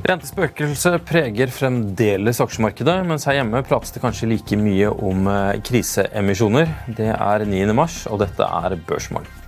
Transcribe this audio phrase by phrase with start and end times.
[0.00, 6.72] Rentespøkelset preger fremdeles aksjemarkedet, mens her hjemme prates det kanskje like mye om eh, kriseemisjoner.
[6.96, 7.60] Det er 9.
[7.76, 9.39] mars, og dette er Børsmorgen.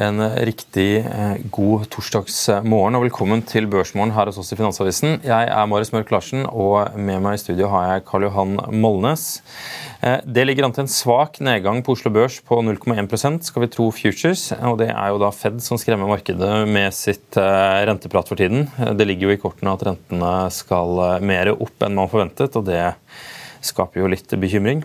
[0.00, 5.18] En riktig eh, god torsdagsmorgen og velkommen til Børsmorgen her hos oss i Finansavisen.
[5.26, 9.26] Jeg er Marius Mørk Larsen, og med meg i studio har jeg Karl Johan Molnes.
[10.00, 13.68] Eh, det ligger an til en svak nedgang på Oslo Børs på 0,1% skal vi
[13.74, 14.46] tro Futures.
[14.56, 18.70] og Det er jo da Fed som skremmer markedet med sitt eh, renteprat for tiden.
[18.96, 22.86] Det ligger jo i kortene at rentene skal mer opp enn man forventet, og det
[23.66, 24.82] skaper jo litt bekymring.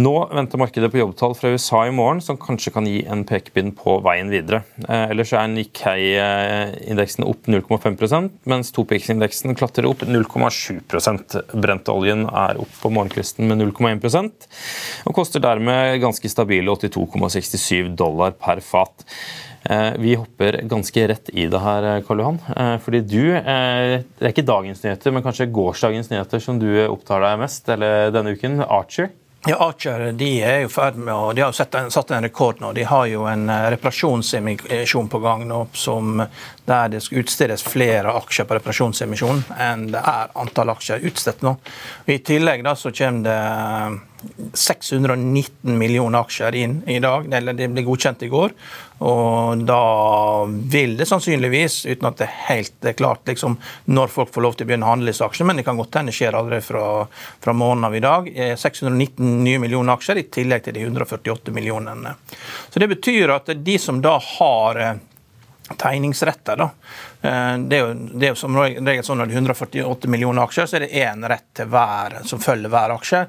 [0.00, 3.72] Nå venter markedet på jobbtall fra USA i morgen, som kanskje kan gi en pekepinn
[3.76, 4.62] på veien videre.
[4.86, 12.92] Eh, ellers er Nikkei-indeksen opp 0,5% mens Topix-indeksen klatrer opp 0,7% Brentoljen er opp på
[12.92, 14.46] morgenkvisten med 0,1%
[15.06, 19.06] og koster dermed ganske stabile 82,67 dollar per fat.
[19.70, 22.38] Eh, vi hopper ganske rett i det her, eh, Karl Johan.
[22.56, 27.20] Eh, fordi du Det er ikke dagens nyheter, men kanskje gårsdagens nyheter som du opptar
[27.20, 28.60] deg mest eller denne uken.
[28.62, 29.10] Archer.
[29.46, 32.60] Ja, Archer de er jo ferdig med å, de har jo en, satt en rekord
[32.60, 32.72] nå.
[32.72, 36.22] De har jo en reparasjonsemisjon på gang nå som,
[36.66, 41.56] der det skal utstedes flere aksjer på reparasjonsemisjonen enn det er antall aksjer utstedt nå.
[42.10, 44.02] I tillegg da så kommer det
[44.52, 47.32] 619 millioner aksjer inn i dag.
[47.32, 48.54] eller Det ble godkjent i går.
[49.06, 53.58] Og da vil det sannsynligvis, uten at det er helt klart liksom,
[53.92, 55.98] når folk får lov til å begynne å handle disse aksjene, men det kan godt
[56.00, 56.86] hende skjer allerede fra,
[57.44, 62.16] fra morgenen av i dag, 619 nye millioner aksjer i tillegg til de 148 millionene.
[62.70, 64.96] Så Det betyr at de som da har eh,
[65.76, 66.56] tegningsretter.
[66.56, 66.70] da.
[67.26, 70.46] Eh, det er, jo, det er jo som regel sånn Når det er 148 millioner
[70.46, 73.22] aksjer, så er det én rett til hver som følger hver aksje.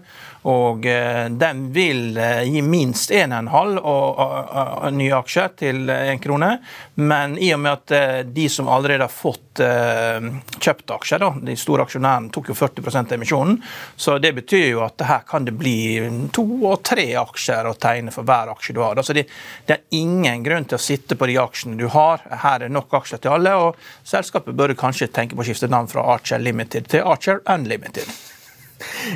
[0.47, 6.51] Og eh, den vil eh, gi minst 1,5 nye aksjer til én krone.
[6.99, 11.87] Men i og med at de som allerede har fått kjøpt aksjer, da, de store
[11.87, 13.55] aksjonærene tok jo 40% av emisjonen,
[13.97, 18.13] så det betyr jo at her kan det bli to og tre aksjer å tegne
[18.13, 19.01] for hver aksje du har.
[19.01, 19.25] Så det,
[19.65, 22.21] det er ingen grunn til å sitte på de aksjene du har.
[22.43, 25.89] Her er nok aksjer til alle, og selskapet bør kanskje tenke på å skifte navn
[25.91, 28.09] fra Archer Limited til Archer Unlimited.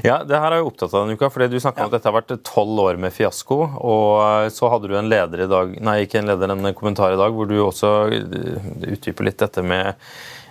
[0.02, 2.10] Ja, det her er jeg opptatt av denne uka, fordi Du snakka om at dette
[2.10, 3.60] har vært tolv år med fiasko.
[3.78, 7.20] og Så hadde du en leder i dag, nei ikke en leder, en kommentar i
[7.20, 9.94] dag hvor du også eh, utdyper litt dette med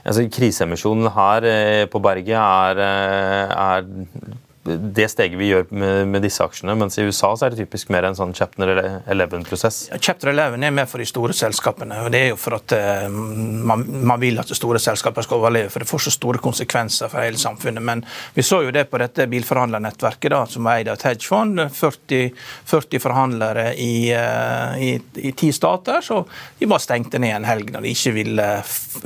[0.05, 4.39] altså Kriseemisjonen her eh, på berget er, eh, er
[4.79, 6.75] det steget vi gjør med, med, disse aksjene.
[6.79, 8.71] Mens i USA så er det typisk mer en sånn chapter
[9.11, 9.81] 11-prosess.
[9.91, 12.03] Ja, chapter 11 er mer for de store selskapene.
[12.05, 15.41] og Det er jo for at uh, man, man, vil at de store selskapene skal
[15.41, 15.73] overleve.
[15.73, 17.85] For det får så store konsekvenser for hele samfunnet.
[17.85, 18.05] Men
[18.35, 21.65] vi så jo det på dette bilforhandlernettverket, da, som er eid av et hedgefond.
[21.81, 22.31] 40,
[22.71, 26.05] 40 forhandlere i, uh, i, i, ti stater.
[26.05, 26.23] Så
[26.59, 28.49] de bare stengte ned en helg når de ikke ville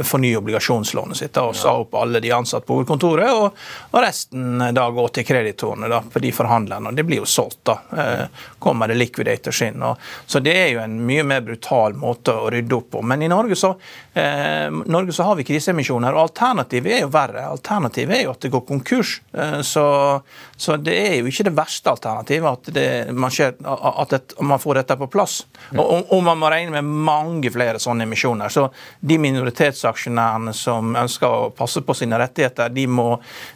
[0.04, 1.42] fornye obligasjonslånet sitt.
[1.42, 5.53] Og sa opp alle de ansatte på hovedkontoret, og, og resten da gå til kreditor
[5.54, 6.88] kreditorene da, på de forhandlerne.
[6.88, 7.64] og Det blir jo solgt.
[7.64, 8.26] da, eh,
[8.58, 9.82] Kommer det liquidators inn.
[9.82, 13.02] Og, så Det er jo en mye mer brutal måte å rydde opp på.
[13.02, 13.76] Men i Norge så,
[14.14, 17.48] eh, Norge så har vi kriseemisjoner, og alternativet er jo verre.
[17.48, 19.20] Alternativet er jo at det går konkurs.
[19.32, 20.22] Eh, så,
[20.56, 24.60] så, det er jo ikke det verste alternativet at, det, man, skjer, at det, man,
[24.62, 25.40] får dette på plass.
[25.74, 28.52] Og, og, man må regne med mange flere sånne emisjoner.
[28.52, 28.68] Så
[29.00, 33.08] de minoritetsaksjonærene som ønsker å passe på sine rettigheter, de må,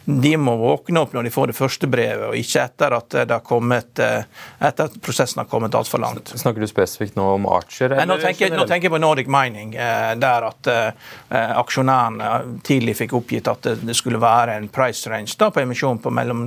[0.03, 3.37] de må våkne opp når de får det første brevet, og ikke etter at, det
[3.37, 4.27] har kommet, eh,
[4.59, 6.33] etter at prosessen har kommet altfor langt.
[6.35, 7.93] Snakker du spesifikt nå om Archer?
[7.93, 8.09] Eller?
[8.09, 13.15] nå, tenker, nå, tenker, jeg på Nordic Mining, eh, der at uh, aksjonærene tidlig fikk
[13.19, 16.43] oppgitt at det skulle være en price range da, på emisjon på mellom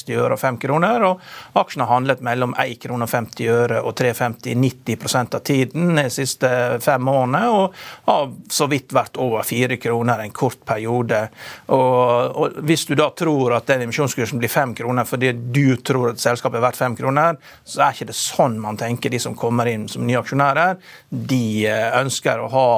[0.00, 1.04] 60 øre og 5 kroner.
[1.04, 1.20] og
[1.60, 6.06] Aksjene har handlet mellom 1 krone og 50 øre og 3,50 90 av tiden de
[6.10, 6.50] siste
[6.80, 7.74] fem årene, og
[8.06, 11.22] har så vidt vært over 4 kroner en kort periode.
[11.66, 16.12] Og, og Hvis du da tror at den emisjonskursen blir 5 kroner fordi du tror
[16.12, 19.36] at selskapet er verdt 5 kroner, så er ikke det sånn man tenker, de som
[19.38, 20.78] kommer inn som nye aksjonærer.
[21.10, 22.68] De eh, ønsker å ha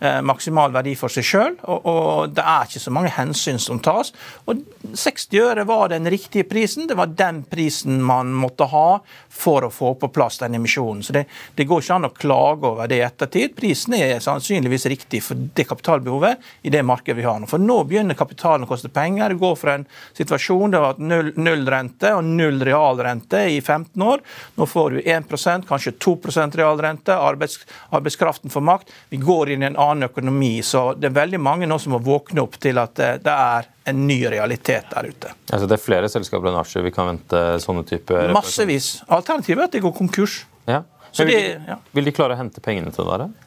[0.00, 3.80] eh, maksimal verdi for seg sjøl, og, og det er ikke så mange hensyn som
[3.82, 4.12] tas.
[4.46, 4.62] Og
[4.96, 6.55] 60 øre var den riktige prisen.
[6.56, 11.02] Det var den prisen man måtte ha for å få på plass den emisjonen.
[11.04, 13.52] Så det, det går ikke an å klage over det i ettertid.
[13.58, 17.50] Prisen er sannsynligvis riktig for det kapitalbehovet i det markedet vi har nå.
[17.50, 19.34] For nå begynner kapitalen å koste penger.
[19.34, 19.86] Det går fra en
[20.16, 24.24] situasjon det var null, null rente og null realrente i 15 år.
[24.56, 26.16] Nå får du 1% kanskje 2
[26.56, 27.12] realrente.
[27.12, 27.60] Arbeids,
[27.90, 28.96] arbeidskraften får makt.
[29.12, 30.56] Vi går inn i en annen økonomi.
[30.64, 34.02] Så det er veldig mange nå som må våkne opp til at det er en
[34.08, 35.32] ny realitet der ute.
[35.52, 38.96] Altså Det er flere selskaper enn aksjer vi kan vente sånne typer Massevis.
[39.06, 40.40] Alternativet er at de går konkurs.
[40.66, 40.82] Ja.
[41.16, 41.76] Vil, de, ja.
[41.96, 43.18] vil, de, klare å hente pengene til det?
[43.22, 43.45] Der?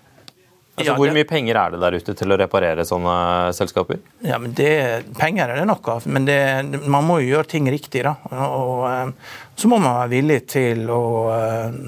[0.80, 3.18] Altså, ja, hvor mye penger er det der ute til å reparere sånne
[3.58, 4.00] selskaper?
[4.26, 4.72] Ja, men det,
[5.20, 6.40] Penger er det nok av, men det,
[6.88, 8.06] man må jo gjøre ting riktig.
[8.08, 8.16] da.
[8.32, 11.04] Og, og så må man være villig til å
[11.36, 11.80] eh,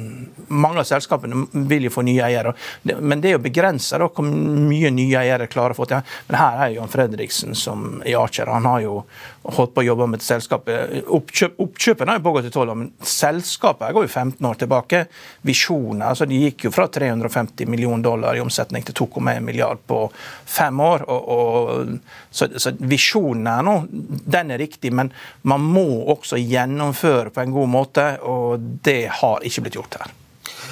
[0.52, 2.52] Mange av selskapene vil jo få nye eiere.
[3.00, 6.04] Men det er jo begrensa hvor mye nye eiere klarer å få til.
[6.28, 8.52] Men her er jo Jan Fredriksen som i Archer.
[8.52, 8.98] Han har jo
[9.42, 10.70] holdt på å jobbe med et selskap.
[11.18, 15.02] Oppkjøp, oppkjøpene har jo pågått i 12 år, men selskapet går jo 15 år tilbake.
[15.48, 20.04] Visjoner altså De gikk jo fra 350 millioner dollar i omsetning til 2,1 milliard på
[20.46, 21.08] fem år.
[21.10, 21.98] Og, og,
[22.30, 25.12] så, så visjonen er nå, den er riktig, men
[25.42, 30.18] man må også gjennomføre på en god måte, og det har ikke blitt gjort her.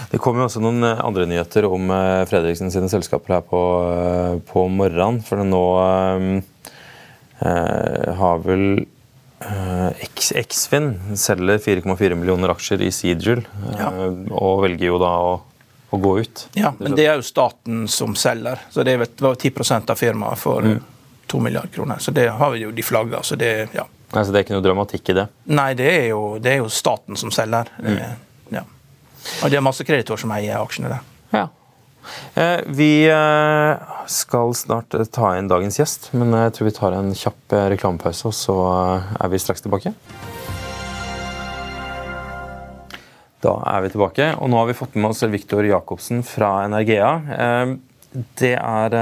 [0.09, 3.59] Det kom jo også noen eh, andre nyheter om eh, Fredriksen sine selskaper her på,
[3.89, 5.19] eh, på morgenen.
[5.25, 6.71] For nå eh,
[7.39, 8.63] har vel
[9.39, 10.05] eh,
[10.39, 13.45] Eksfin selger 4,4 millioner aksjer i Seedrill
[13.77, 13.89] ja.
[14.35, 15.33] og velger jo da å,
[15.89, 16.45] å, gå ut.
[16.59, 20.67] Ja, men det er jo staten som selger, så det var 10% av firmaet for
[20.67, 20.79] mm.
[21.29, 21.97] 2 milliarder kroner.
[21.99, 23.23] Så det har vi jo de flagga.
[23.23, 23.85] Så det, ja.
[24.09, 25.27] Nei, så det er ikke noe dramatikk i det?
[25.53, 27.69] Nei, det er jo, det er jo staten som selger.
[27.85, 27.99] Mm.
[28.55, 28.63] Ja.
[29.43, 31.05] Og det er masse kreditorer som eier aksjene der.
[31.35, 31.45] Ja.
[32.33, 36.95] Eh, vi eh, skal snart eh, ta inn dagens gjest, men jeg tror vi tar
[36.97, 38.57] en kjapp reklamepause, og så
[39.19, 39.93] er vi straks tilbake.
[43.43, 47.11] Da er vi tilbake, og nå har vi fått med oss Viktor Jacobsen fra Energea.
[48.09, 48.95] Det er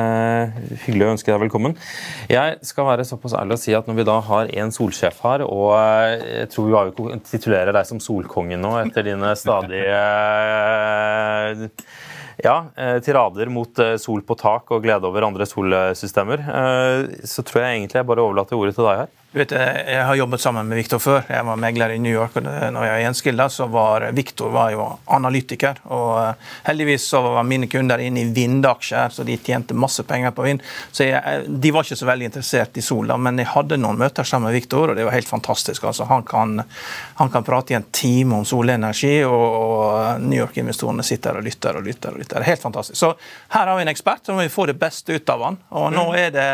[0.84, 1.74] hyggelig å ønske deg velkommen.
[2.30, 5.46] Jeg skal være såpass ærlig å si at når vi da har en solsjef her,
[5.48, 5.74] og
[6.22, 9.98] jeg tror vi har jo titulerer deg som Solkongen nå etter dine stadige
[12.44, 12.58] ja,
[13.04, 16.44] tirader mot sol på tak og glede over andre solsystemer,
[17.26, 19.14] så tror jeg egentlig jeg bare overlater ordet til deg her.
[19.38, 21.20] Vet, jeg har jobbet sammen med Viktor før.
[21.30, 22.40] Jeg var megler i New York.
[22.40, 25.78] og når jeg gjenskilda, så var Viktor var jo analytiker.
[25.94, 30.34] og eh, Heldigvis så var mine kunder inne i vindaksjer, så de tjente masse penger
[30.34, 30.64] på vind.
[30.92, 34.26] Så jeg, De var ikke så veldig interessert i sola, men jeg hadde noen møter
[34.26, 35.84] sammen med Viktor, og det var helt fantastisk.
[35.84, 36.64] altså Han kan,
[37.22, 41.78] han kan prate i en time om solenergi, og, og New York-investorene sitter og lytter
[41.78, 42.16] og lytter.
[42.16, 42.48] og lytter.
[42.48, 42.98] Helt fantastisk.
[42.98, 43.14] Så
[43.54, 45.62] her har vi en ekspert, må vi få det beste ut av han.
[45.78, 46.50] Og nå er det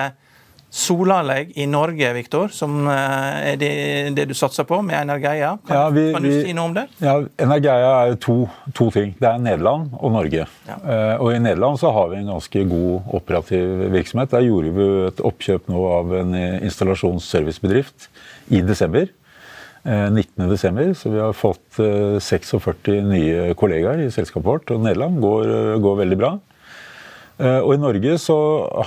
[0.74, 3.72] solanlegg i Norge, Viktor, som eh, er det,
[4.18, 5.52] det, du satser på med Energeia.
[5.68, 6.88] Kan, ja, vi, kan du si noe om det?
[7.04, 7.16] Ja,
[7.46, 8.40] Energeia er to,
[8.74, 9.14] to, ting.
[9.20, 10.48] Det er Nederland og Norge.
[10.66, 10.78] Ja.
[10.82, 14.32] Uh, og I Nederland så har vi en ganske god operativ virksomhet.
[14.34, 18.10] Der gjorde vi et oppkjøp nå av en installasjonsservicebedrift
[18.58, 19.12] i desember.
[19.86, 24.74] Uh, 19.12., så vi har fått uh, 46 nye kollegaer i selskapet vårt.
[24.74, 25.54] Og Nederland går,
[25.86, 26.34] går veldig bra.
[27.44, 28.38] Eh, og I Norge så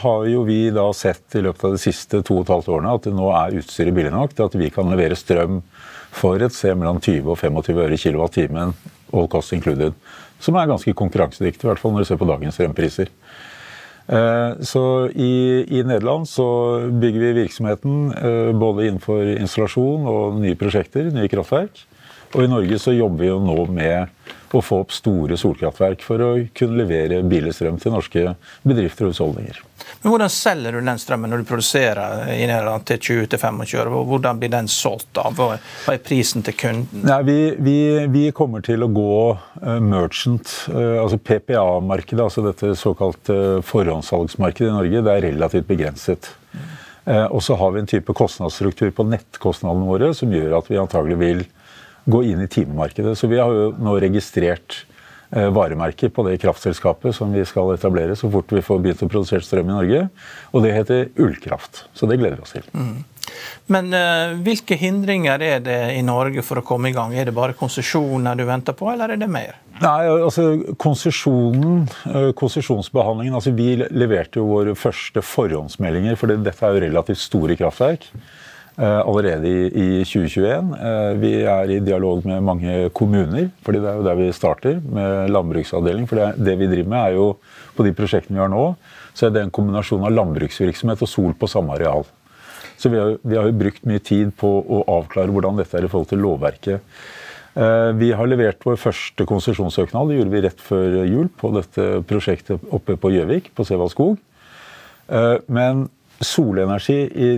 [0.03, 2.95] har jo vi da sett i løpet av de siste to og et halvt årene
[2.97, 5.61] at det nå er utstyret billig nok til at vi kan levere strøm
[6.17, 8.73] for et sted mellom 20 og 25 øre kilowattimen,
[9.13, 9.93] all cost included.
[10.41, 13.13] Som er ganske konkurransedyktig, i hvert fall når du ser på dagens strømpriser.
[14.07, 16.47] Eh, så i, i, Nederland så
[16.89, 21.83] bygger vi virksomheten eh, både innenfor installasjon og nye prosjekter, nye kraftverk.
[22.35, 24.16] Og i Norge så jobber vi jo nå med
[24.55, 29.15] å få opp store solkraftverk for å kunne levere billig strøm til norske bedrifter og
[29.15, 29.63] husholdninger.
[30.03, 34.03] Men Hvordan selger du den strømmen når du produserer i Nederland til 20-25 øre?
[34.11, 35.11] Hvordan blir den solgt?
[35.19, 35.37] av?
[35.37, 37.05] Hva er prisen til kunden?
[37.07, 37.77] Nei, vi, vi,
[38.13, 44.77] vi, kommer til å gå uh, merchant, uh, altså PPA-markedet, altså dette såkalte forhåndssalgsmarkedet i
[44.77, 45.05] Norge.
[45.07, 46.33] Det er relativt begrenset.
[47.07, 51.19] Og så har vi en type kostnadsstruktur på nettkostnadene våre som gjør at vi antagelig
[51.21, 51.45] vil
[52.07, 53.17] gå inn i timemarkedet.
[53.19, 54.85] Så vi har jo nå registrert
[55.27, 59.43] varemerker på det kraftselskapet som vi skal etablere så fort vi får begynt å produsere
[59.43, 60.05] strøm i Norge.
[60.55, 61.83] Og det heter Ullkraft.
[61.99, 62.69] Så det gleder vi oss til.
[62.71, 63.03] Mm.
[63.73, 67.15] Men uh, hvilke hindringer er det i Norge for å komme i gang?
[67.17, 69.59] Er det bare konsesjoner du venter på, eller er det mer?
[69.83, 70.47] Nei, altså
[70.81, 77.23] Konsesjonen, uh, konsesjonsbehandlingen altså Vi leverte jo våre første forhåndsmeldinger, for dette er jo relativt
[77.23, 78.09] store kraftverk.
[78.77, 80.75] Uh, allerede i, i 2021.
[81.17, 85.31] vi er i dialog med mange kommuner, fordi det er jo der vi starter, med
[85.33, 86.05] landbruksavdeling.
[86.11, 87.31] For det, vi driver med, er jo
[87.73, 88.67] på de prosjektene vi har nå,
[89.17, 92.05] så er det en kombinasjon av landbruksvirksomhet og sol på samme areal.
[92.77, 95.87] Så vi har, vi har, jo brukt mye tid på å avklare hvordan dette er
[95.87, 96.97] i forhold til lovverket.
[97.57, 101.89] Eh, vi har levert vår første konsesjonssøknad det gjorde vi rett før jul på dette
[102.09, 104.19] prosjektet oppe på Gjøvik, på Sevaldskog.
[104.21, 105.45] skog.
[105.49, 105.87] men
[106.25, 107.31] solenergi i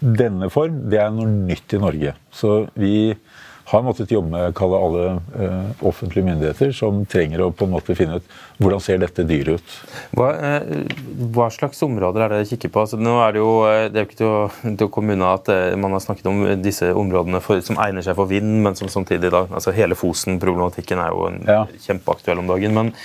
[0.00, 2.14] denne form, det er noe nytt i Norge.
[2.32, 2.94] Så vi
[3.72, 7.94] har måttet jobbe med kalle alle uh, offentlige myndigheter som trenger å på en måte
[7.96, 9.76] finne ut hvordan ser dette dyret ut.
[10.18, 10.92] Hva, uh,
[11.32, 12.84] hva, slags områder er det dere kikker på?
[12.84, 15.16] Altså, nå er Det jo eh, det er jo ikke til å, til å komme
[15.16, 18.58] unna at uh, man har snakket om disse områdene for, som egner seg for vind,
[18.66, 21.62] men som samtidig da, altså Hele Fosen-problematikken er jo en, ja.
[21.86, 22.76] kjempeaktuell om dagen.
[22.76, 22.96] men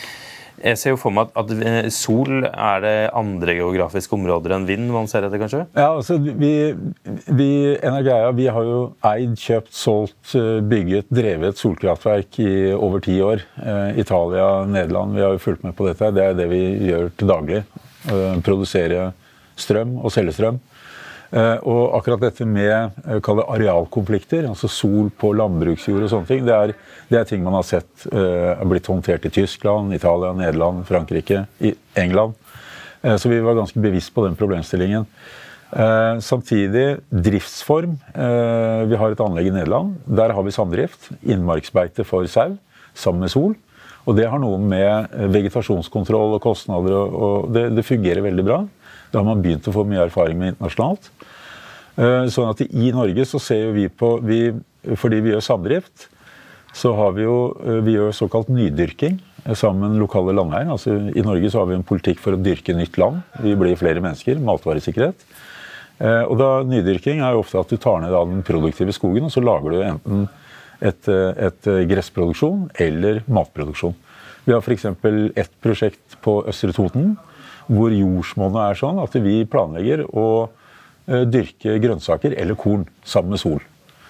[0.58, 4.90] jeg ser jo for meg at, at, sol er det andre geografiske områder enn vind
[4.94, 5.66] man ser etter, kanskje?
[5.78, 6.52] Ja, altså vi,
[7.28, 13.20] vi Energeia vi har jo eid, kjøpt, solgt, eh, bygget, drevet solkraftverk i over ti
[13.24, 13.44] år.
[13.62, 16.12] Eh, Italia, Nederland, vi har jo fulgt med på dette.
[16.16, 17.62] Det er det vi gjør til daglig.
[18.08, 19.12] Eh, produsere
[19.58, 20.60] strøm og selge strøm.
[21.28, 26.56] Eh, og akkurat dette med eh, arealkonflikter, altså sol på landbruksjord og sånne ting, det
[26.56, 26.74] er,
[27.10, 31.46] det er ting man har sett er blitt håndtert i Tyskland, Italia, Nederland, Frankrike,
[31.98, 32.36] England.
[33.22, 35.06] Så vi var ganske bevisst på den problemstillingen.
[36.24, 37.94] Samtidig driftsform.
[38.90, 39.96] vi har et anlegg i Nederland.
[40.04, 41.10] Der har vi samdrift.
[41.22, 42.58] Innmarksbeite for sau
[42.98, 43.56] sammen med sol.
[44.08, 48.62] Og det har noe med vegetasjonskontroll og kostnader og, og det, det fungerer veldig bra.
[49.12, 51.12] Det har man begynt å få mye erfaring med internasjonalt.
[51.98, 54.52] Eh, sånn at i Norge så ser vi på vi,
[55.02, 56.06] Fordi vi gjør samdrift,
[56.78, 60.70] så har vi jo eh, vi gjør såkalt nydyrking eh, sammen med lokale landeiere.
[60.76, 63.24] Altså, I Norge så har vi en politikk for å dyrke nytt land.
[63.42, 64.38] Vi blir flere mennesker.
[64.40, 65.28] Matvaresikkerhet.
[65.98, 69.42] Og da Nydyrking er jo ofte at du tar ned den produktive skogen, og så
[69.42, 70.28] lager du enten
[70.78, 73.96] et, et gressproduksjon eller matproduksjon.
[74.46, 74.86] Vi har f.eks.
[75.34, 77.16] ett prosjekt på Østre Toten
[77.68, 80.57] hvor jordsmonnet er sånn at vi planlegger å eh,
[81.08, 83.62] dyrke grønnsaker eller korn sammen med sol.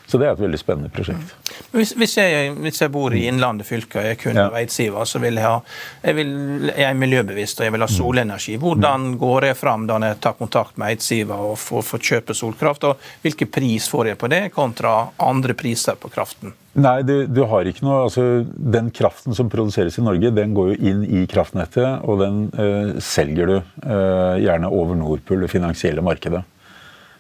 [0.08, 1.34] Så det er et veldig spennende prosjekt.
[1.74, 4.54] Hvis, hvis, jeg, hvis jeg, bor i Innlandet fylke og jeg kunne ja.
[4.62, 5.58] Eidsiva, så vil jeg ha
[6.00, 6.32] jeg, vil,
[6.70, 7.96] jeg, er miljøbevisst og jeg vil ha mm.
[7.98, 8.56] solenergi.
[8.62, 12.88] Hvordan går jeg fram da jeg tar kontakt med Eidsiva og får, får kjøpe solkraft?
[12.88, 14.96] Og hvilken pris får jeg på det, kontra
[15.28, 16.56] andre priser på kraften?
[16.78, 18.24] Nei, du, du, har ikke noe altså,
[18.78, 23.00] Den kraften som produseres i Norge, den går jo inn i kraftnettet, og den øh,
[23.04, 26.46] selger du øh, gjerne over Nordpool, det finansielle markedet.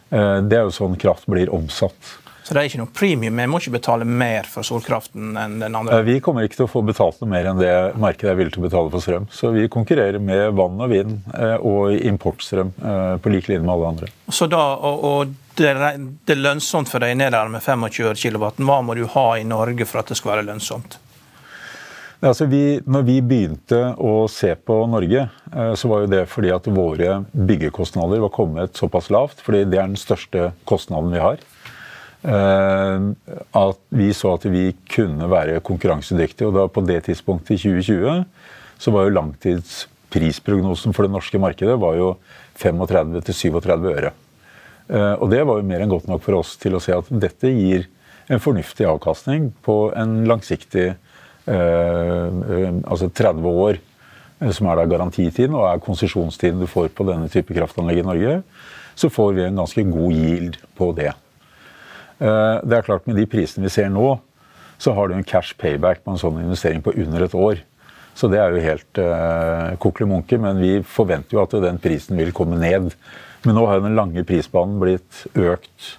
[0.09, 2.15] Eh, det er jo sånn kraft blir omsatt.
[2.47, 3.39] Så det er ikke noe premium?
[3.41, 5.97] Vi må ikke betale mer for solkraften enn den andre?
[5.97, 8.55] Eh, vi kommer ikke til å få betalt noe mer enn det markedet er villig
[8.55, 9.27] til å betale for strøm.
[9.35, 12.71] Så vi konkurrerer med vann og vind eh, og importstrøm
[13.19, 14.11] på lik linje med alle andre.
[14.31, 18.47] Så da, og, og det, er lønnsomt for deg nedover med 25 kW.
[18.63, 20.99] Hva må du ha i Norge for at det skal være lønnsomt?
[22.25, 25.27] Altså vi, når vi begynte å se på Norge,
[25.77, 29.43] så var jo det fordi at våre byggekostnader var kommet såpass lavt.
[29.45, 31.38] fordi det er den største kostnaden vi har.
[32.27, 33.03] Eh,
[33.55, 36.50] at vi så at vi kunne være konkurransedyktige.
[36.50, 38.25] Og da på det tidspunktet, i 2020,
[38.77, 42.15] så var jo langtidsprisprognosen for det norske markedet var jo
[42.59, 44.13] 35-37 øre.
[44.89, 47.09] Eh, og det var jo mer enn godt nok for oss til å se at
[47.12, 47.88] dette gir
[48.27, 51.03] en fornuftig avkastning på en langsiktig eh,
[51.47, 53.77] Altså 30 år,
[54.51, 58.33] som er da garantitiden og er konsesjonstiden du får på denne type kraftanlegg i Norge,
[58.97, 61.13] så får vi en ganske god yield på det.
[62.17, 64.17] Eh, det er klart Med de prisene vi ser nå,
[64.77, 67.61] så har du en cash payback på en sånn investering på under et år.
[68.17, 72.33] Så det er jo helt uh, koklemunke, men vi forventer jo at den prisen vil
[72.33, 72.91] komme ned.
[73.45, 75.91] Men nå har den lange prisbanen blitt økt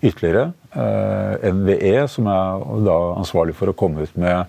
[0.00, 0.54] ytterligere.
[0.72, 4.48] Uh, eh, NVE, som er da ansvarlig for å komme ut med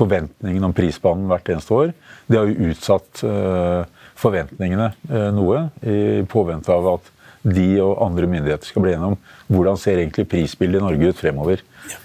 [0.00, 1.94] forventningene om prisbanen hvert eneste år,
[2.26, 3.86] de har jo utsatt uh,
[4.20, 4.90] forventningene
[5.32, 7.08] noe i påvente av at
[7.40, 11.20] de og andre myndigheter skal bli enige om hvordan ser egentlig prisbildet i Norge ut
[11.22, 11.62] fremover.
[11.88, 12.00] Ja.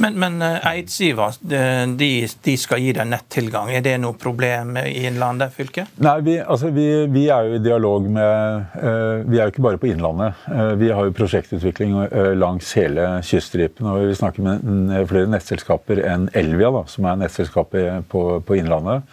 [0.00, 2.10] Men, men Eidsiva de,
[2.44, 3.70] de, skal gi deg nettilgang.
[3.74, 5.84] Er det noe problem i Innlandet fylke?
[6.00, 9.66] Nei, vi, altså, vi, vi, er jo i dialog med uh, Vi er jo ikke
[9.66, 10.38] bare på Innlandet.
[10.48, 11.96] Uh, vi har jo prosjektutvikling
[12.40, 13.88] langs hele kyststripen.
[13.90, 19.04] og Vi snakker med flere nettselskaper enn Elvia, da, som er nettselskapet på, på Innlandet.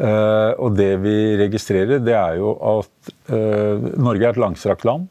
[0.00, 3.10] Og det vi registrerer, det er jo at
[4.00, 5.10] Norge er et langstrakt land.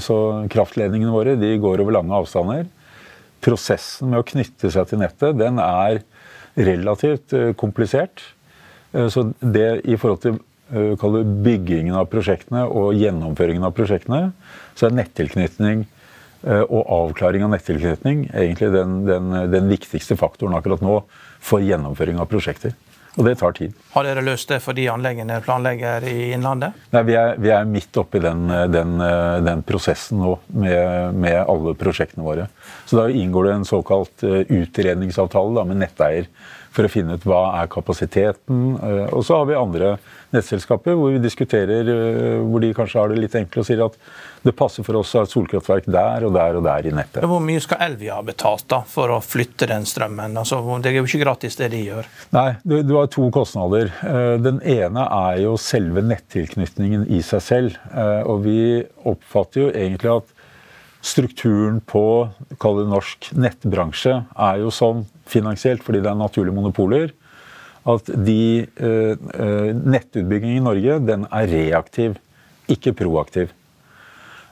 [0.00, 0.16] Så
[0.48, 2.64] kraftledningene våre de går over lange avstander.
[3.44, 6.02] Prosessen med å knytte seg til nettet, den er
[6.58, 8.22] relativt komplisert.
[8.90, 10.40] så det i forhold til
[11.44, 14.32] byggingen av prosjektene og gjennomføringen av prosjektene,
[14.74, 15.86] så er nettilknytning
[16.42, 21.00] og avklaring av nettilknytning egentlig den, den, den viktigste faktoren akkurat nå
[21.40, 22.74] for gjennomføring av prosjekter.
[23.18, 23.74] Og det tar tid.
[23.96, 26.76] Har dere løst det for de anleggene dere planlegger i Innlandet?
[26.94, 28.94] Nei, Vi er, vi er midt oppi den, den,
[29.44, 32.46] den prosessen nå med, med, alle prosjektene våre.
[32.86, 36.30] Så Da inngår det en såkalt eh, utredningsavtale da, med netteier
[36.78, 38.62] for å finne ut hva er kapasiteten.
[38.78, 39.96] Eh, og så har vi andre
[40.34, 43.98] nettselskaper hvor vi diskuterer, eh, hvor de kanskje har det litt enkelt og sier at
[44.44, 47.26] det passer for oss å ha et solkraftverk der og der og der i nettet.
[47.26, 50.38] Hvor mye skal Elvia ha betalt da, for å flytte den strømmen?
[50.38, 52.08] Altså, det er jo ikke gratis det de gjør.
[52.36, 53.90] Nei, du, du har to kostnader.
[54.06, 57.78] Eh, den ene er jo selve nettilknytningen i seg selv.
[58.28, 58.58] Og vi
[59.08, 60.34] oppfatter jo egentlig at
[61.04, 67.12] strukturen på norsk nettbransje er jo sånn finansielt, fordi det er naturlige monopoler,
[67.88, 72.18] at de uh, uh, nettutbygging i Norge den er reaktiv,
[72.68, 73.52] ikke proaktiv.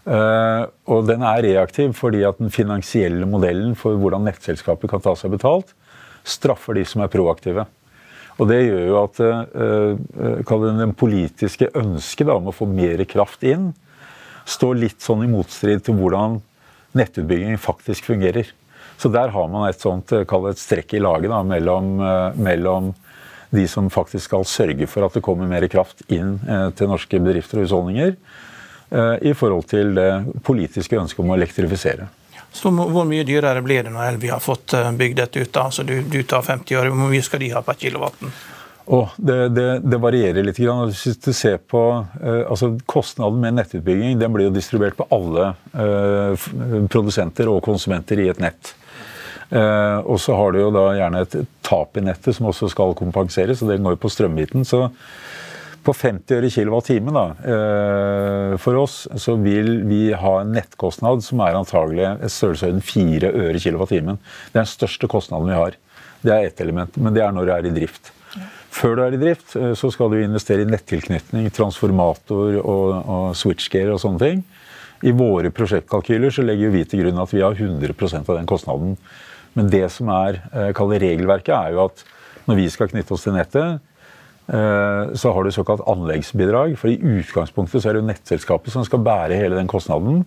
[0.06, 5.16] Uh, og den er reaktiv fordi at den finansielle modellen for hvordan nettselskapet kan ta
[5.18, 5.72] seg betalt,
[6.26, 7.66] straffer de som er proaktive.
[8.36, 9.20] Og det gjør jo at
[10.46, 13.72] uh, den politiske ønsket om å få mer kraft inn,
[14.46, 16.38] står litt sånn i motstrid til hvordan
[16.96, 18.52] nettutbygging faktisk fungerer.
[18.96, 22.94] Så der har man et sånt, eh, et strekk i laget da, mellom, eh, mellom,
[23.50, 27.20] de som faktisk skal sørge for at det kommer mer kraft inn eh, til norske
[27.22, 28.16] bedrifter og husholdninger,
[28.86, 32.04] i forhold til det politiske ønsket om å elektrifisere.
[32.54, 35.50] Så Hvor mye dyrere blir det når Elvi har fått bygd dette ut?
[35.50, 35.64] da?
[35.66, 38.30] Altså du, du tar 50 år, Hvor mye skal de ha per kilowatten?
[38.86, 40.58] Oh, det, det, det, varierer litt.
[40.62, 40.86] Grann.
[40.86, 41.82] Hvis du ser på
[42.22, 46.46] eh, altså Kostnaden med nettutbygging den blir jo distribuert på alle eh,
[46.86, 48.76] produsenter og konsumenter i et nett.
[49.50, 52.96] Eh, og så har du jo da gjerne et tap i nettet som også skal
[52.98, 54.66] kompenseres, og det går jo på strømbiten.
[54.66, 54.88] Så
[55.86, 61.42] på 50 øre kilowattime da, eh, for oss så vil vi ha en nettkostnad som
[61.44, 64.18] er antagelig størrelsesorden 4 øre kilowattimen.
[64.50, 65.78] Det er den største kostnaden vi har.
[66.26, 68.10] Det er ett element, men det er når du er i drift.
[68.76, 73.36] Før du er i drift, eh, så skal du investere i nettilknytning, transformator og, og
[73.38, 74.42] switchgear og sånne ting.
[75.06, 78.96] I våre prosjektkalkyler så legger vi til grunn at vi har 100% av den kostnaden.
[79.56, 80.38] Men det som er
[80.76, 82.04] kaller regelverket, er jo at
[82.46, 83.80] når vi skal knytte oss til nettet,
[84.46, 86.76] eh, så har du såkalt anleggsbidrag.
[86.78, 90.24] For i utgangspunktet så er det jo nettselskapet som skal bære hele den kostnaden.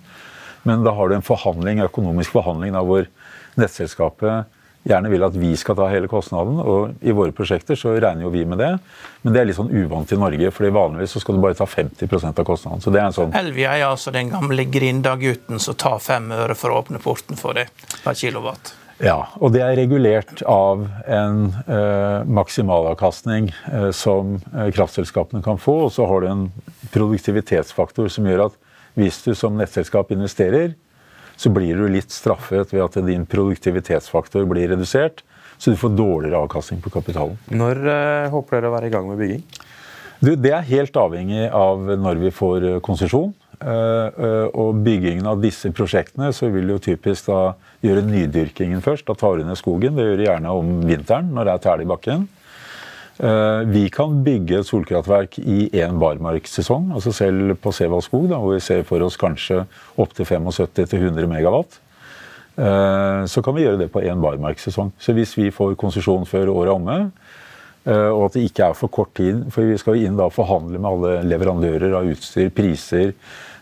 [0.67, 3.07] Men da har du en forhandling, økonomisk forhandling da, hvor
[3.59, 4.49] nettselskapet
[4.87, 6.59] gjerne vil at vi skal ta hele kostnaden.
[6.59, 8.73] Og i våre prosjekter så regner jo vi med det.
[9.23, 11.67] Men det er litt sånn uvant i Norge, for vanligvis så skal du bare ta
[11.69, 12.83] 50% av kostnaden.
[12.83, 16.59] Så det er en sånn Elvia er altså den gamle grindagutten som tar fem øre
[16.59, 17.71] for å åpne porten for deg
[18.03, 18.75] per kilowatt.
[18.99, 25.77] Ja, og det er regulert av en eh, maksimalavkastning eh, som eh, kraftselskapene kan få.
[25.85, 26.43] Og så har du en
[26.91, 28.59] produktivitetsfaktor som gjør at
[28.99, 30.73] hvis du som nettselskap investerer,
[31.39, 35.23] så blir du litt straffet ved at din produktivitetsfaktor blir redusert.
[35.59, 37.39] Så du får dårligere avkastning på kapitalen.
[37.51, 39.43] Når eh, håper dere å være i gang med bygging?
[40.19, 43.31] Du, det er helt avhengig av når vi får eh, konsesjon.
[43.59, 47.39] Uh, uh, og byggingen av disse prosjektene så vil jo typisk da
[47.83, 49.07] gjøre nydyrkingen først.
[49.09, 49.97] Da tar du ned skogen.
[49.97, 52.27] Det gjør du gjerne om vinteren når det er tæl i bakken.
[53.19, 58.61] Eh, vi kan bygge et solkraftverk i én barmarkssesong, altså selv på Sevaldskog, hvor vi
[58.63, 59.65] ser for oss kanskje
[59.99, 61.81] opptil 75-100 megawatt.
[62.55, 64.93] Eh, så kan vi gjøre det på én barmarkssesong.
[64.99, 66.97] Så hvis vi får konsesjon før året er omme,
[67.83, 70.79] eh, og at det ikke er for kort tid, for vi skal inn da forhandle
[70.79, 73.11] med alle leverandører av utstyr, priser,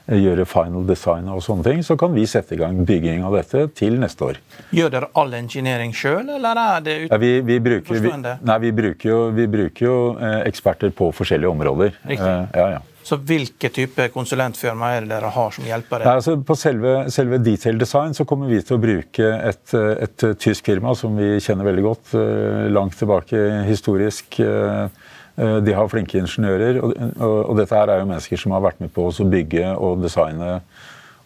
[0.08, 3.68] gjøre final design og sånne ting, så kan vi sette i gang bygging av dette
[3.78, 4.42] til neste år.
[4.76, 7.08] Gjør dere all engineering sjøl, eller er det ut...
[7.12, 11.12] Ja, vi, vi, bruker, vi, nei, vi, bruker jo, vi bruker jo eh, eksperter på
[11.16, 11.98] forskjellige områder.
[12.08, 12.30] Riktig.
[12.30, 12.86] Eh, ja, ja.
[13.08, 16.10] Så hvilke type konsulentfirma er det dere har som hjelper dere?
[16.10, 20.26] Nei, altså på selve, selve, detail design så kommer vi til å bruke et, et,
[20.44, 24.42] tysk firma som vi kjenner veldig godt, eh, langt tilbake historisk.
[24.44, 28.64] Eh, de har flinke ingeniører, og, og, og, dette her er jo mennesker som har
[28.66, 30.56] vært med på å bygge og designe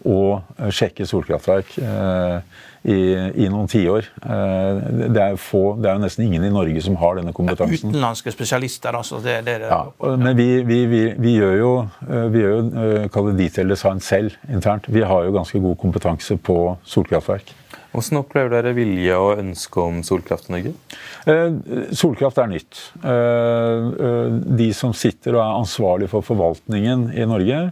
[0.08, 2.96] og eh, sjekke solkraftverk eh, i,
[3.44, 4.08] i noen tiår.
[4.18, 7.92] Det, det er jo nesten ingen i Norge som har denne kompetansen.
[7.92, 9.20] Utenlandske spesialister, altså.
[9.22, 9.70] Det, det, det.
[9.70, 11.72] Ja, men vi, vi, vi, vi, gjør jo,
[12.34, 14.90] vi gjør jo det detail design selv internt.
[14.90, 17.54] Vi har jo ganske god kompetanse på solkraftverk.
[17.92, 20.70] Hvordan opplever dere vilje og ønske om solkraft i Norge?
[21.28, 21.56] Eh,
[21.96, 22.78] solkraft er nytt.
[23.04, 27.70] Eh, eh, de som sitter og er ansvarlig for forvaltningen i Norge,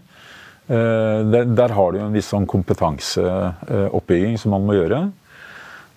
[0.70, 5.00] der, har du en viss sånn kompetanseoppbygging som man må gjøre.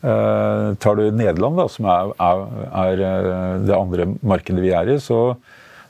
[0.02, 5.36] Tar du Nederland, da, som er det andre markedet vi er i, så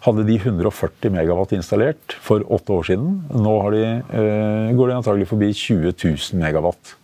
[0.04, 3.16] hadde de 140 megawatt installert for åtte år siden.
[3.32, 3.86] Nå de,
[4.76, 6.98] går de antagelig forbi 20 000 megawatt.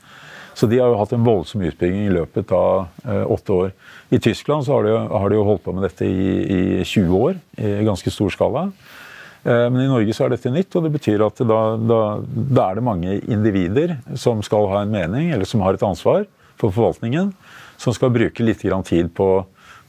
[0.60, 3.69] Så de har jo hatt en voldsom utbygging i løpet av eh, åtte år.
[4.12, 7.13] I Tyskland så har de, har de jo holdt på med dette i, i, 20
[7.15, 8.65] år, i ganske stor skala.
[9.45, 12.65] Eh, men i Norge så er dette nytt, og det betyr at da, da, da
[12.65, 16.28] er det mange individer som skal ha en mening, eller som har et ansvar
[16.60, 17.32] for forvaltningen,
[17.80, 19.30] som skal bruke litt tid på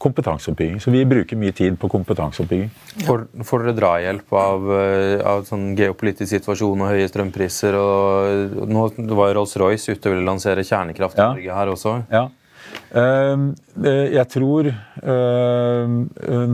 [0.01, 0.81] kompetanseoppbygging.
[0.81, 2.71] Så vi bruker mye tid på kompetanseoppbygging.
[3.07, 7.77] Får, får dere drahjelp av, eh, av sånn geopolitisk situasjon og høye strømpriser?
[7.77, 11.33] Og, nå var Rolls-Royce ute og ville lansere kjernekraft i ja.
[11.35, 11.97] Norge her også.
[12.13, 12.29] Ja.
[12.95, 13.51] Ehm,
[13.83, 15.97] eh, jeg tror ehm,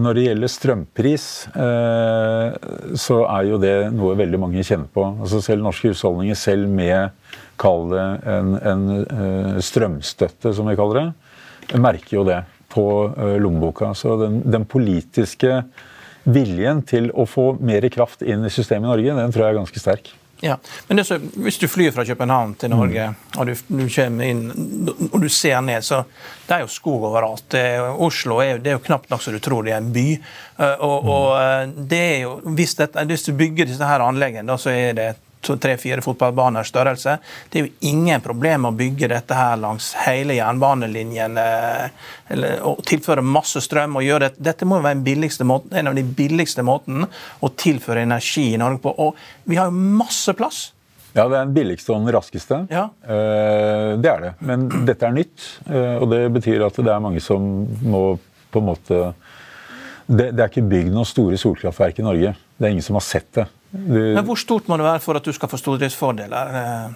[0.01, 5.07] når det gjelder strømpris, eh, så er jo det noe veldig mange kjenner på.
[5.15, 7.15] Altså selv norske husholdninger, selv med
[7.61, 12.43] kall det en, en strømstøtte, som vi kaller det, merker jo det
[12.77, 12.87] på
[13.17, 13.95] eh, lommeboka.
[13.97, 15.63] Så den, den, politiske
[16.27, 19.61] viljen til å få mer kraft inn i systemet i Norge, den tror jeg er
[19.63, 20.15] ganske sterk.
[20.41, 20.59] Ja,
[20.89, 23.39] men så, Hvis du flyr fra København til Norge, mm.
[23.41, 24.43] og du, du, kommer inn
[25.09, 26.03] og du ser ned, så
[26.47, 27.47] det er jo skog overalt.
[27.55, 27.65] Det,
[28.05, 30.09] Oslo er, det er jo knapt nok så du tror det er en by.
[30.13, 31.13] Eh, og, mm.
[31.15, 34.75] og eh, det er jo, hvis, dette, hvis, du bygger disse her anleggene, da, så
[34.75, 35.09] er det
[35.63, 37.17] tre-fire fotballbaner størrelse.
[37.51, 43.23] Det er jo ingen problem å bygge dette her langs hele jernbanelinjen eller, og tilføre
[43.23, 43.97] masse strøm.
[43.97, 44.45] og gjøre det.
[44.51, 47.07] Dette må jo være måten, en av de billigste måtene
[47.41, 48.95] å tilføre energi i Norge på.
[48.99, 50.73] Og vi har jo masse plass.
[51.17, 52.67] Ja, det er den billigste og den raskeste.
[52.71, 52.91] Ja.
[53.03, 54.33] Eh, det er det.
[54.45, 57.47] Men dette er nytt, eh, og det betyr at det er mange som
[57.87, 58.19] må
[58.53, 58.99] på en måte
[60.07, 62.35] det, det er ikke bygd noen store solkraftverk i Norge.
[62.57, 63.47] Det er ingen som har sett det.
[63.75, 66.53] Men Hvor stort må det være for at du skal få stordriftsfordeler?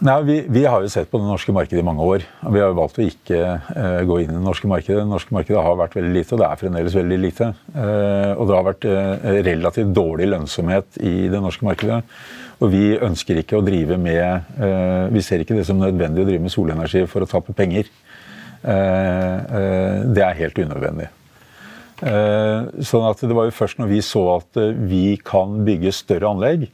[0.07, 2.25] Nei, vi, vi, har jo sett på det norske markedet i mange år.
[2.47, 5.01] Vi har jo valgt å ikke uh, gå inn i det norske markedet.
[5.03, 7.51] Det norske markedet har vært veldig lite, og det er fremdeles veldig lite.
[7.75, 12.01] Uh, og det har vært uh, relativt dårlig lønnsomhet i det norske markedet.
[12.61, 14.59] Og vi ønsker ikke å drive med
[15.15, 17.89] Vi ser ikke det som nødvendig å drive med solenergi for å tape penger.
[18.61, 21.09] det er helt unødvendig.
[22.01, 25.93] Eh, sånn at Det var jo først når vi så at eh, vi kan bygge
[25.93, 26.69] større anlegg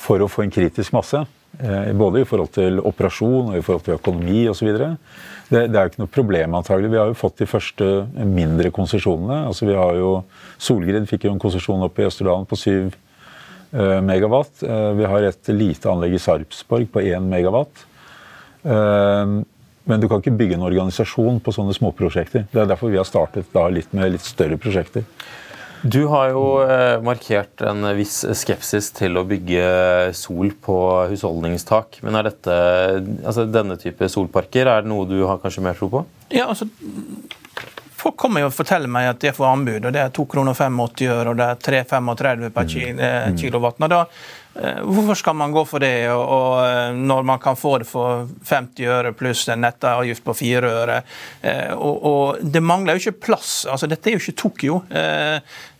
[0.00, 1.18] for å få en kritisk masse,
[1.60, 4.70] eh, både i forhold til operasjon og i forhold til økonomi osv.
[5.50, 6.92] Det, det er jo ikke noe problem, antagelig.
[6.94, 9.42] Vi har jo fått de første mindre konsesjonene.
[9.50, 10.12] Altså vi har jo,
[10.56, 13.02] Solgrid fikk jo en konsesjon oppe i Østerdalen på 7
[14.06, 14.62] megawatt.
[14.96, 17.82] Vi har et lite anlegg i Sarpsborg på 1 megawatt.
[19.86, 22.48] Men du kan ikke bygge en organisasjon på sånne småprosjekter.
[22.50, 25.06] Det er derfor vi har startet da litt med litt større prosjekter.
[25.86, 29.66] Du har jo eh, markert en viss skepsis til å bygge
[30.16, 30.76] sol på
[31.12, 32.00] husholdningstak.
[32.02, 32.56] Men er dette,
[33.22, 36.06] altså denne type solparker er det noe du har kanskje mer tro på?
[36.34, 36.68] Ja, altså
[37.96, 41.30] Folk kommer jo og forteller meg at de får anbud, og det er 2,85 kroner
[41.30, 43.38] og det er 3,35 per mm.
[43.40, 43.80] kilowatt.
[43.82, 47.78] Og Da Eh, hvorfor skal man gå for det, og, eh, når man kan få
[47.78, 51.02] det for 50 øre pluss en nettavgift på 4 øre?
[51.42, 53.66] Eh, og, Det mangler jo ikke plass.
[53.66, 54.82] altså Dette er jo ikke Tokyo.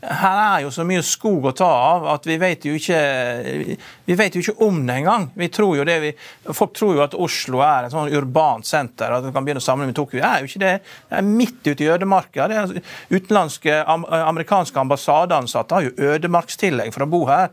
[0.07, 4.15] Her er jo så mye skog å ta av at vi vet jo ikke, vi
[4.15, 5.31] vet jo ikke om det engang.
[5.35, 6.13] Vi tror jo det, vi,
[6.53, 9.67] folk tror jo at Oslo er et sånn urbant senter, at vi kan begynne å
[9.67, 10.21] samle med Tokyo.
[10.21, 10.75] Det er jo ikke det.
[11.09, 12.49] Det er midt ute i ødemarka.
[13.11, 17.51] Utenlandske, amerikanske ambassadeansatte har jo ødemarkstillegg for å bo her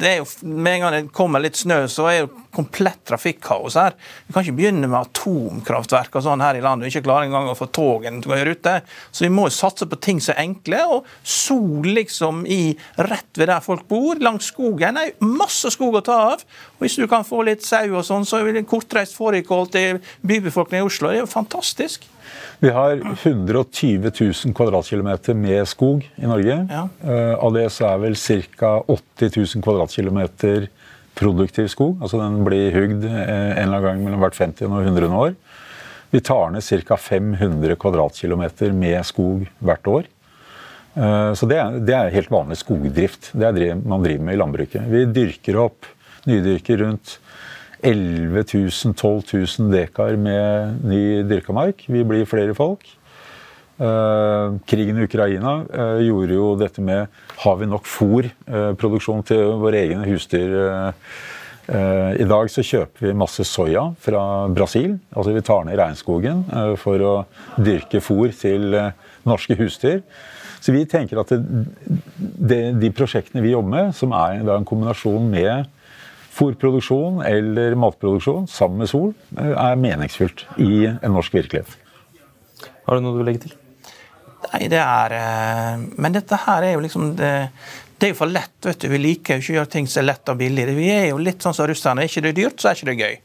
[0.00, 3.76] det er jo, Med en gang det kommer litt snø, så er jo komplett trafikkaos
[3.76, 3.96] her.
[4.26, 7.50] Vi kan ikke begynne med atomkraftverk og sånn her i landet og ikke klare engang
[7.50, 8.74] å få togene til å gå i rute.
[9.12, 10.80] Så vi må jo satse på ting som er enkle.
[10.96, 12.76] Og sol liksom i
[13.08, 14.96] rett ved der folk bor, langs skogen.
[14.96, 16.44] Det er masse skog å ta av.
[16.76, 20.02] Og hvis du kan få litt sau og sånn, så vil en kortreist fårikål til
[20.24, 21.12] bybefolkningen i Oslo.
[21.12, 22.08] Det er jo fantastisk.
[22.62, 26.56] Vi har 120 000 kvadratkilometer med skog i Norge.
[26.70, 26.86] Ja.
[27.04, 28.72] Uh, av det så er vel ca.
[28.88, 30.68] 80 000 kvadratkilometer
[31.16, 32.00] produktiv skog.
[32.00, 35.36] Altså den blir hugd eh, en eller annen gang mellom hvert 50 og 100 år.
[36.12, 36.98] Vi tar ned ca.
[37.00, 40.10] 500 kvadratkilometer med skog hvert år.
[40.96, 43.32] Uh, så det er, det er, helt vanlig skogdrift.
[43.36, 44.88] Det er det man driver med i landbruket.
[44.92, 45.88] Vi dyrker opp,
[46.28, 47.18] nydyrker rundt
[47.82, 51.84] 11 000-12 000 dekar med ny dyrka mark.
[51.88, 52.86] Vi blir flere folk.
[53.76, 57.10] Uh, krigen i Ukraina uh, gjorde jo dette med
[57.42, 60.54] Har vi nok fôrproduksjon uh, til våre egne husdyr?
[61.66, 64.20] I dag så kjøper vi masse soya fra
[64.54, 64.92] Brasil.
[65.10, 66.44] Altså vi tar ned regnskogen
[66.78, 67.14] for å
[67.58, 68.70] dyrke fôr til
[69.26, 70.04] norske husdyr.
[70.62, 75.66] Så vi tenker at det, de prosjektene vi jobber med, som er en kombinasjon med
[76.36, 81.70] fôrproduksjon eller matproduksjon sammen med sol, er meningsfylt i en norsk virkelighet.
[82.86, 83.56] Har du noe du vil legge til?
[84.46, 87.32] Nei, det er eh, Men dette her er jo liksom det,
[87.96, 88.56] det er jo for lett.
[88.62, 88.88] vet du.
[88.92, 90.66] Vi liker jo ikke å gjøre ting som er lett og billig.
[90.76, 92.04] Vi er jo litt sånn som russerne.
[92.04, 93.16] Er ikke det dyrt, så er ikke det gøy.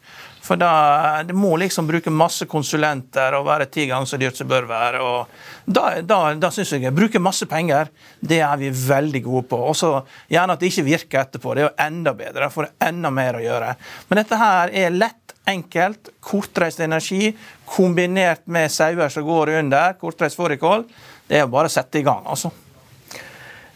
[0.41, 4.47] For da det må liksom bruke masse konsulenter og være ti ganger så dyrt som
[4.47, 5.01] det bør være.
[5.05, 5.27] og
[5.65, 9.61] Da, da, da syns jeg bruke masse penger, det er vi veldig gode på.
[9.69, 9.93] Og så
[10.31, 11.53] gjerne at det ikke virker etterpå.
[11.53, 12.49] Det er jo enda bedre.
[12.53, 13.75] Får enda mer å gjøre.
[14.09, 17.31] Men dette her er lett, enkelt, kortreist energi
[17.69, 20.85] kombinert med sauer som går under, kortreist fårikål.
[21.29, 22.51] Det er bare å sette i gang, altså.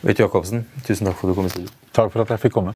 [0.06, 1.72] Øyt Jacobsen, tusen takk for at du kom i studio.
[1.96, 2.76] Takk for at jeg fikk komme.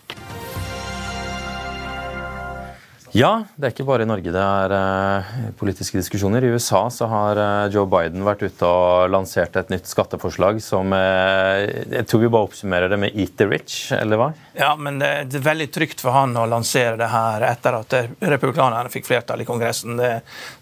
[3.11, 6.45] Ja, det er ikke bare i Norge det er uh, politiske diskusjoner.
[6.47, 10.93] I USA så har uh, Joe Biden vært ute og lansert et nytt skatteforslag som
[10.95, 11.59] uh,
[11.91, 14.29] Jeg tror vi bare oppsummerer det med 'eat the rich', eller hva?
[14.55, 17.95] Ja, men det, det, er veldig trygt for han å lansere det her etter at
[18.31, 19.99] republikanerne fikk flertall i Kongressen.
[19.99, 20.13] Det,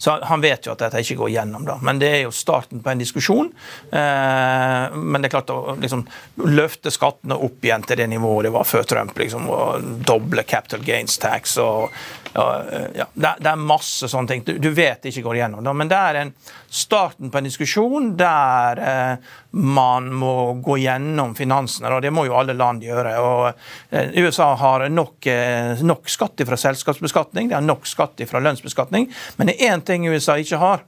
[0.02, 1.78] så Han vet jo at dette ikke går gjennom, da.
[1.86, 3.52] Men det er jo starten på en diskusjon.
[3.92, 6.06] men det er klart å liksom,
[6.46, 10.86] løfte skattene opp igjen til det nivået det var før Trump, liksom, og doble capital
[10.86, 11.90] gains tax og
[12.34, 12.64] ja,
[12.96, 14.44] ja, det, det, er masse sånne ting.
[14.46, 15.64] Du, du vet det ikke går igjennom.
[15.66, 16.32] Da, men det er en
[16.70, 21.90] starten på en diskusjon der eh, man må gå gjennom finansene.
[21.96, 23.16] og Det må jo alle land gjøre.
[23.24, 23.50] og
[23.90, 29.10] eh, USA har nok, eh, nok skatt fra selskapsbeskatning, det er nok skatt fra lønnsbeskatning.
[29.38, 30.86] Men det er én ting USA ikke har,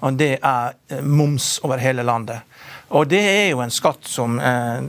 [0.00, 2.49] og det er eh, moms over hele landet.
[2.90, 4.80] Og det er jo en skatt som eh,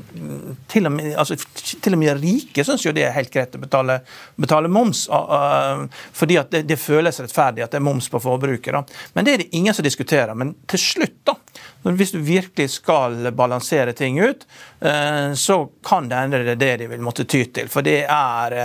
[0.72, 3.62] til, og med, altså, til, og med, rike syns jo det er helt greit å
[3.62, 4.00] betale,
[4.42, 5.04] betale moms.
[5.12, 5.86] Uh,
[6.18, 8.74] fordi at det, det, føles rettferdig at det er moms på forbruket.
[8.74, 9.06] Da.
[9.14, 10.34] Men det er det ingen som diskuterer.
[10.38, 11.38] Men til slutt, da,
[11.84, 14.46] hvis du virkelig skal balansere ting ut,
[14.86, 17.70] uh, så kan det hende det er det de vil måtte ty til.
[17.72, 18.58] For det er,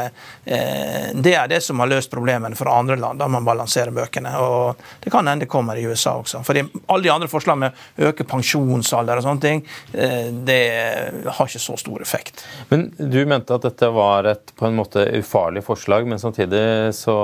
[0.44, 4.34] uh, det er det som har løst problemene for andre land, da man balanserer bøkene.
[4.42, 6.42] Og det kan hende det kommer i USA også.
[6.44, 10.60] For alle de andre forslagene med å øke pensjonsalder og sånne ting, eh, det
[11.26, 12.44] har ikke så stor effekt.
[12.68, 17.16] Men Du mente at dette var et på en måte ufarlig forslag, men samtidig så,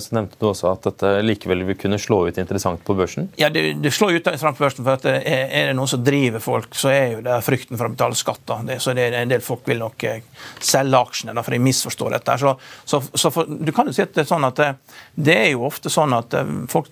[0.00, 3.30] så nevnte du også at dette likevel vil kunne slå ut interessant på børsen?
[3.40, 4.84] Ja, det, det slår ut interessant på børsen.
[4.84, 7.92] for at er det noen som driver folk, så er jo det frykten for å
[7.92, 8.64] betale skatter.
[8.66, 10.22] Det, så det er en del folk vil nok eh,
[10.58, 12.36] selge aksjene, da, for de misforstår dette.
[12.42, 14.70] Så, så, så for, du kan jo si at det er sånn at det,
[15.14, 16.36] det er jo ofte sånn at
[16.72, 16.90] folk,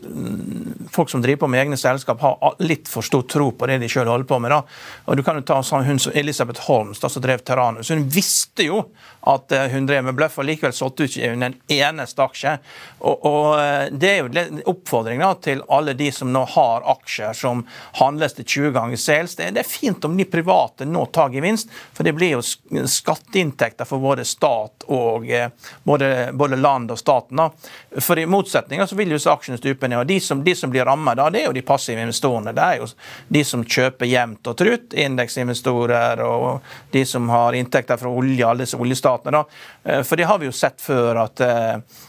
[0.95, 3.91] folk, som driver på med egne selskap, har litt for stor tro på det de
[3.93, 4.55] sjøl holder på med.
[4.55, 4.63] da.
[5.07, 7.93] Og du kan jo ta sånn hun Elisabeth Holmes, da, som drev Terranus.
[7.93, 8.85] Hun visste jo
[9.29, 12.55] at hun drev med bløff, og likevel solgte hun ikke en eneste aksje.
[13.01, 17.37] Og, og Det er jo en oppfordring da, til alle de som nå har aksjer
[17.37, 17.65] som
[18.09, 19.37] handles til 20 ganger sales.
[19.39, 24.03] Det, er fint om de private nå tar gevinst, for det blir jo skatteinntekter for
[24.03, 25.51] både stat og eh,
[25.85, 27.45] både, både land og staten.
[28.01, 30.01] For i motsetning så vil jo aksjene stupe ned.
[30.03, 32.55] og De som, de som blir rammet da, det er jo de passive investorene.
[32.57, 32.91] Det er jo
[33.39, 36.49] de som kjøper jevnt og trutt, indeksinvestorer og
[36.95, 39.39] de som har inntekter fra olje, alle disse oljestatene.
[39.39, 39.45] da.
[39.85, 41.45] Eh, for det har vi jo sett før at,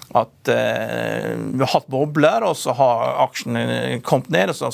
[0.10, 4.54] eh, at vi har hatt bobler, og så har aksjene kommet ned.
[4.54, 4.72] og så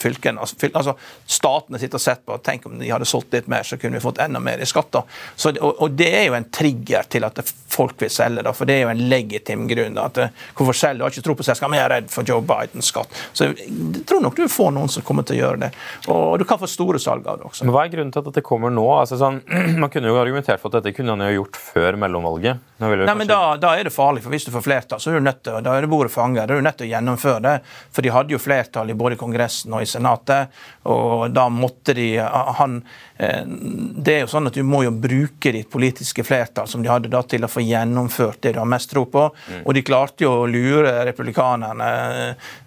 [0.00, 0.96] fylkene, altså, altså
[1.30, 4.04] Statene sitter og sett på Tenk om de hadde solgt litt mer, så kunne vi
[4.04, 5.04] fått enda mer i skatter.
[5.36, 7.40] Så, og, og, Det er jo en trigger til at
[7.70, 9.98] folk vil selge, da, for det er jo en legitim grunn.
[9.98, 11.06] Da, at, hvorfor selger du?
[11.06, 13.14] har ikke tro på selskap, men jeg er redd for Joe Bidens skatt.
[13.36, 15.70] Så jeg tror nok du får noen som kommer til å gjøre det.
[16.12, 17.66] Og du kan få store salg av det også.
[17.66, 18.86] Men Hva er grunnen til at dette kommer nå?
[18.96, 19.40] Altså, sånn,
[19.82, 22.62] man kunne jo argumentert for at dette kunne han jo gjort før mellomvalget.
[22.80, 23.16] Nei, kanskje...
[23.20, 25.42] men da, da, er det farlig, for hvis du får flertall, så er du nødt
[25.42, 26.46] til, da er det bordet fanget.
[26.46, 27.54] Da er du nødt til å gjennomføre det.
[27.90, 30.54] For de hadde jo flertall i både Kongressen og i Senatet,
[30.90, 32.82] og da måtte de han,
[33.18, 36.88] eh, Det er jo sånn at du må jo bruke ditt politiske flertall som de
[36.88, 39.26] hadde da til å få gjennomført det du har mest tro på.
[39.50, 39.62] Mm.
[39.66, 41.90] Og de klarte jo å lure republikanerne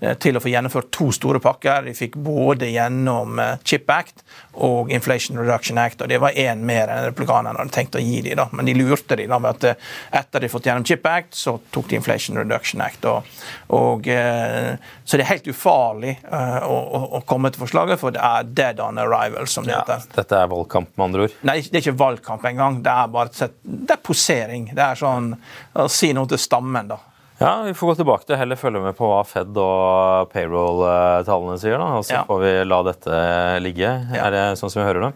[0.02, 1.88] eh, til å få gjennomført to store pakker.
[1.88, 6.62] De fikk både gjennom eh, Chip Act og Inflation Reduction Act, og det var én
[6.66, 8.38] mer enn republikanerne hadde tenkt å gi dem.
[8.38, 8.48] Da.
[8.54, 9.80] Men de lurte dem da med at
[10.22, 13.08] etter de fått gjennom Chip Act, så tok de Inflation Reduction Act.
[13.10, 13.30] Og,
[13.74, 14.10] og,
[15.04, 16.78] så det er helt ufarlig å,
[17.20, 20.06] å, komme til forslaget, for det er dead on arrival, som det heter.
[20.14, 21.40] Dette er valgkamp, med andre ord?
[21.50, 22.84] Nei, det er ikke valgkamp engang.
[22.86, 24.70] Det er bare det er posering.
[24.76, 25.34] Det er sånn
[25.80, 27.00] å si noe til stammen, da.
[27.44, 31.76] Ja, Vi får gå tilbake til heller følge med på hva Fed og payroll-tallene sier.
[31.82, 32.24] da, og Så ja.
[32.30, 33.20] får vi la dette
[33.66, 33.92] ligge.
[34.16, 34.30] Ja.
[34.30, 35.12] Er det sånn som vi hører det?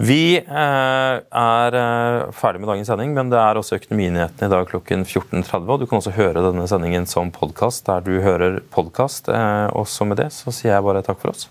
[0.00, 4.68] Vi eh, er eh, ferdig med dagens sending, men det er også Økonominyhetene i dag
[4.70, 5.66] klokken 14.30.
[5.66, 9.28] og Du kan også høre denne sendingen som podkast der du hører podkast.
[9.28, 11.50] Eh, også med det så sier jeg bare takk for oss.